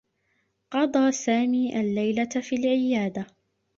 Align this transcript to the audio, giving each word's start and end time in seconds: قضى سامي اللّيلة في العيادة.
قضى 0.71 1.11
سامي 1.11 1.79
اللّيلة 1.81 2.29
في 2.41 2.55
العيادة. 2.55 3.27